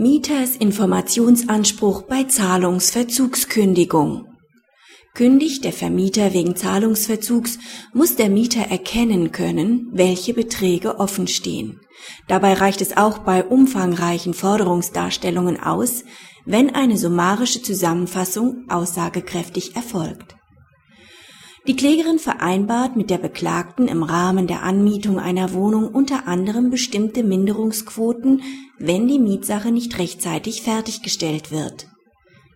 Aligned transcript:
Mieters 0.00 0.54
Informationsanspruch 0.54 2.02
bei 2.02 2.22
Zahlungsverzugskündigung. 2.22 4.26
Kündigt 5.14 5.64
der 5.64 5.72
Vermieter 5.72 6.32
wegen 6.32 6.54
Zahlungsverzugs, 6.54 7.58
muss 7.92 8.14
der 8.14 8.30
Mieter 8.30 8.60
erkennen 8.60 9.32
können, 9.32 9.88
welche 9.90 10.34
Beträge 10.34 11.00
offen 11.00 11.26
stehen. 11.26 11.80
Dabei 12.28 12.54
reicht 12.54 12.80
es 12.80 12.96
auch 12.96 13.18
bei 13.18 13.42
umfangreichen 13.42 14.34
Forderungsdarstellungen 14.34 15.60
aus, 15.60 16.04
wenn 16.44 16.76
eine 16.76 16.96
summarische 16.96 17.60
Zusammenfassung 17.60 18.66
aussagekräftig 18.68 19.74
erfolgt. 19.74 20.37
Die 21.68 21.76
Klägerin 21.76 22.18
vereinbart 22.18 22.96
mit 22.96 23.10
der 23.10 23.18
Beklagten 23.18 23.88
im 23.88 24.02
Rahmen 24.02 24.46
der 24.46 24.62
Anmietung 24.62 25.18
einer 25.18 25.52
Wohnung 25.52 25.88
unter 25.88 26.26
anderem 26.26 26.70
bestimmte 26.70 27.22
Minderungsquoten, 27.22 28.40
wenn 28.78 29.06
die 29.06 29.18
Mietsache 29.18 29.70
nicht 29.70 29.98
rechtzeitig 29.98 30.62
fertiggestellt 30.62 31.50
wird. 31.50 31.86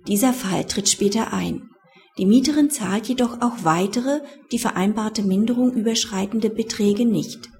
Dieser 0.08 0.32
Fall 0.32 0.64
tritt 0.64 0.88
später 0.88 1.34
ein. 1.34 1.68
Die 2.16 2.24
Mieterin 2.24 2.70
zahlt 2.70 3.06
jedoch 3.06 3.42
auch 3.42 3.64
weitere, 3.64 4.20
die 4.50 4.58
vereinbarte 4.58 5.22
Minderung 5.22 5.74
überschreitende 5.74 6.48
Beträge 6.48 7.04
nicht. 7.04 7.50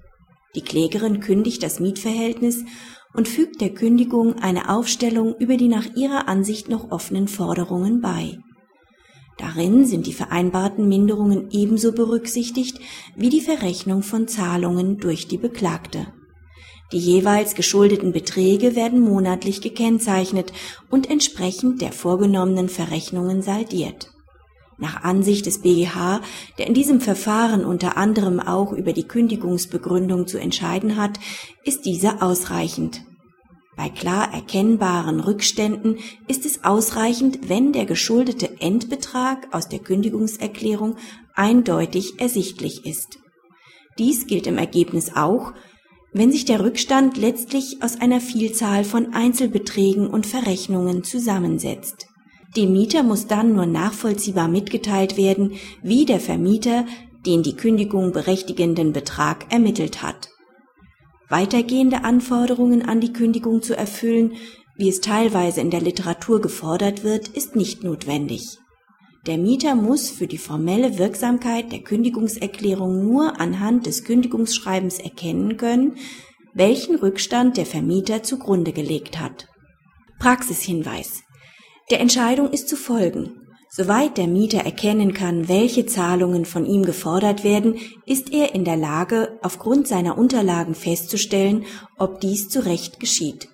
Die 0.55 0.61
Klägerin 0.61 1.19
kündigt 1.19 1.61
das 1.61 1.79
Mietverhältnis 1.79 2.65
und 3.13 3.27
fügt 3.27 3.61
der 3.61 3.75
Kündigung 3.75 4.39
eine 4.39 4.69
Aufstellung 4.69 5.35
über 5.37 5.55
die 5.55 5.67
nach 5.67 5.85
ihrer 5.95 6.27
Ansicht 6.27 6.67
noch 6.67 6.89
offenen 6.89 7.27
Forderungen 7.27 8.01
bei 8.01 8.39
Darin 9.37 9.85
sind 9.85 10.05
die 10.07 10.13
vereinbarten 10.13 10.87
Minderungen 10.87 11.49
ebenso 11.51 11.91
berücksichtigt 11.91 12.79
wie 13.15 13.29
die 13.29 13.41
Verrechnung 13.41 14.03
von 14.03 14.27
Zahlungen 14.27 14.97
durch 14.97 15.27
die 15.27 15.37
Beklagte. 15.37 16.07
Die 16.91 16.99
jeweils 16.99 17.55
geschuldeten 17.55 18.11
Beträge 18.11 18.75
werden 18.75 19.01
monatlich 19.01 19.61
gekennzeichnet 19.61 20.53
und 20.91 21.09
entsprechend 21.09 21.81
der 21.81 21.91
vorgenommenen 21.91 22.69
Verrechnungen 22.69 23.41
saldiert. 23.41 24.11
Nach 24.77 25.03
Ansicht 25.03 25.45
des 25.45 25.61
BGH, 25.61 26.21
der 26.57 26.67
in 26.67 26.73
diesem 26.73 26.99
Verfahren 27.01 27.65
unter 27.65 27.97
anderem 27.97 28.39
auch 28.39 28.73
über 28.73 28.93
die 28.93 29.07
Kündigungsbegründung 29.07 30.27
zu 30.27 30.37
entscheiden 30.37 30.97
hat, 30.97 31.19
ist 31.63 31.85
diese 31.85 32.21
ausreichend 32.21 33.01
bei 33.75 33.89
klar 33.89 34.33
erkennbaren 34.33 35.19
Rückständen 35.19 35.97
ist 36.27 36.45
es 36.45 36.63
ausreichend, 36.63 37.49
wenn 37.49 37.73
der 37.73 37.85
geschuldete 37.85 38.61
Endbetrag 38.61 39.53
aus 39.53 39.67
der 39.67 39.79
Kündigungserklärung 39.79 40.95
eindeutig 41.33 42.19
ersichtlich 42.19 42.85
ist. 42.85 43.17
Dies 43.97 44.27
gilt 44.27 44.47
im 44.47 44.57
Ergebnis 44.57 45.15
auch, 45.15 45.53
wenn 46.13 46.31
sich 46.31 46.45
der 46.45 46.63
Rückstand 46.63 47.17
letztlich 47.17 47.81
aus 47.81 47.99
einer 47.99 48.21
Vielzahl 48.21 48.83
von 48.83 49.13
Einzelbeträgen 49.13 50.07
und 50.07 50.27
Verrechnungen 50.27 51.03
zusammensetzt. 51.03 52.05
Dem 52.55 52.71
Mieter 52.71 53.01
muss 53.01 53.25
dann 53.25 53.55
nur 53.55 53.65
nachvollziehbar 53.65 54.47
mitgeteilt 54.47 55.17
werden, 55.17 55.53
wie 55.81 56.05
der 56.05 56.19
Vermieter 56.19 56.85
den 57.25 57.41
die 57.41 57.55
Kündigung 57.55 58.11
berechtigenden 58.11 58.93
Betrag 58.93 59.51
ermittelt 59.51 60.03
hat 60.03 60.32
weitergehende 61.29 62.03
Anforderungen 62.03 62.81
an 62.81 63.01
die 63.01 63.13
Kündigung 63.13 63.61
zu 63.61 63.75
erfüllen, 63.75 64.33
wie 64.75 64.89
es 64.89 65.01
teilweise 65.01 65.61
in 65.61 65.69
der 65.69 65.81
Literatur 65.81 66.41
gefordert 66.41 67.03
wird, 67.03 67.27
ist 67.27 67.55
nicht 67.55 67.83
notwendig. 67.83 68.57
Der 69.25 69.37
Mieter 69.37 69.75
muss 69.75 70.09
für 70.09 70.27
die 70.27 70.37
formelle 70.37 70.97
Wirksamkeit 70.97 71.71
der 71.71 71.79
Kündigungserklärung 71.79 73.07
nur 73.07 73.39
anhand 73.39 73.85
des 73.85 74.03
Kündigungsschreibens 74.03 74.99
erkennen 74.99 75.55
können, 75.55 75.95
welchen 76.53 76.95
Rückstand 76.95 77.55
der 77.55 77.65
Vermieter 77.65 78.23
zugrunde 78.23 78.73
gelegt 78.73 79.19
hat. 79.19 79.47
Praxishinweis. 80.19 81.23
Der 81.89 81.99
Entscheidung 81.99 82.49
ist 82.49 82.67
zu 82.67 82.75
folgen. 82.75 83.42
Soweit 83.75 84.19
der 84.19 84.27
Mieter 84.27 84.59
erkennen 84.59 85.15
kann, 85.15 85.47
welche 85.47 85.87
Zahlungen 85.87 86.45
von 86.45 86.63
ihm 86.63 86.83
gefordert 86.83 87.43
werden, 87.43 87.79
ist 88.05 88.31
er 88.31 88.53
in 88.53 88.65
der 88.65 88.77
Lage, 88.77 89.39
aufgrund 89.41 89.87
seiner 89.87 90.15
Unterlagen 90.15 90.75
festzustellen, 90.75 91.65
ob 91.97 92.21
dies 92.21 92.49
zu 92.49 92.63
Recht 92.67 92.99
geschieht. 92.99 93.49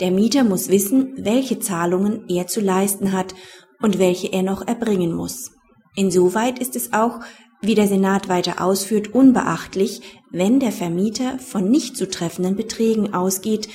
Der 0.00 0.10
Mieter 0.10 0.44
muss 0.44 0.68
wissen, 0.68 1.14
welche 1.16 1.60
Zahlungen 1.60 2.28
er 2.28 2.46
zu 2.46 2.60
leisten 2.60 3.12
hat 3.12 3.34
und 3.80 3.98
welche 3.98 4.30
er 4.30 4.42
noch 4.42 4.66
erbringen 4.66 5.14
muss. 5.14 5.52
Insoweit 5.96 6.58
ist 6.58 6.76
es 6.76 6.92
auch, 6.92 7.20
wie 7.62 7.74
der 7.74 7.88
Senat 7.88 8.28
weiter 8.28 8.62
ausführt, 8.62 9.14
unbeachtlich, 9.14 10.02
wenn 10.30 10.60
der 10.60 10.72
Vermieter 10.72 11.38
von 11.38 11.70
nicht 11.70 11.96
zu 11.96 12.06
treffenden 12.06 12.54
Beträgen 12.54 13.14
ausgeht, 13.14 13.70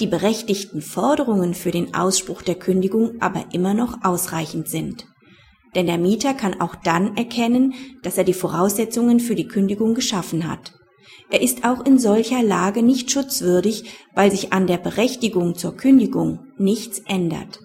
die 0.00 0.06
berechtigten 0.06 0.80
Forderungen 0.80 1.54
für 1.54 1.70
den 1.70 1.94
Ausspruch 1.94 2.42
der 2.42 2.54
Kündigung 2.54 3.20
aber 3.20 3.46
immer 3.52 3.74
noch 3.74 4.04
ausreichend 4.04 4.68
sind. 4.68 5.06
Denn 5.74 5.86
der 5.86 5.98
Mieter 5.98 6.34
kann 6.34 6.60
auch 6.60 6.74
dann 6.76 7.16
erkennen, 7.16 7.74
dass 8.02 8.16
er 8.16 8.24
die 8.24 8.34
Voraussetzungen 8.34 9.20
für 9.20 9.34
die 9.34 9.48
Kündigung 9.48 9.94
geschaffen 9.94 10.48
hat. 10.48 10.72
Er 11.30 11.42
ist 11.42 11.64
auch 11.64 11.84
in 11.84 11.98
solcher 11.98 12.42
Lage 12.42 12.82
nicht 12.82 13.10
schutzwürdig, 13.10 13.84
weil 14.14 14.30
sich 14.30 14.52
an 14.52 14.66
der 14.66 14.78
Berechtigung 14.78 15.56
zur 15.56 15.76
Kündigung 15.76 16.40
nichts 16.56 17.00
ändert 17.06 17.60